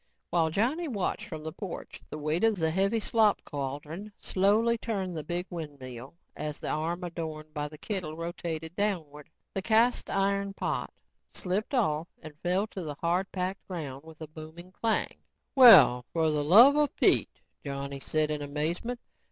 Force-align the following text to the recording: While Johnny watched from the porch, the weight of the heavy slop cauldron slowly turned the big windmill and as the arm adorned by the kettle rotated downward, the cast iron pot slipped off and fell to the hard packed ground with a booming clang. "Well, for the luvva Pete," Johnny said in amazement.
While 0.31 0.49
Johnny 0.49 0.87
watched 0.87 1.27
from 1.27 1.43
the 1.43 1.53
porch, 1.53 2.01
the 2.09 2.17
weight 2.17 2.43
of 2.43 2.55
the 2.55 2.71
heavy 2.71 2.99
slop 2.99 3.39
cauldron 3.45 4.11
slowly 4.19 4.75
turned 4.79 5.15
the 5.15 5.23
big 5.23 5.45
windmill 5.51 6.15
and 6.35 6.47
as 6.47 6.57
the 6.57 6.71
arm 6.71 7.03
adorned 7.03 7.53
by 7.53 7.67
the 7.67 7.77
kettle 7.77 8.17
rotated 8.17 8.75
downward, 8.75 9.29
the 9.53 9.61
cast 9.61 10.09
iron 10.09 10.55
pot 10.55 10.91
slipped 11.29 11.75
off 11.75 12.07
and 12.23 12.33
fell 12.41 12.65
to 12.69 12.81
the 12.83 12.95
hard 12.95 13.31
packed 13.31 13.67
ground 13.67 14.03
with 14.03 14.19
a 14.21 14.27
booming 14.27 14.71
clang. 14.71 15.17
"Well, 15.55 16.03
for 16.13 16.31
the 16.31 16.43
luvva 16.43 16.87
Pete," 16.99 17.39
Johnny 17.63 17.99
said 17.99 18.31
in 18.31 18.41
amazement. 18.41 18.99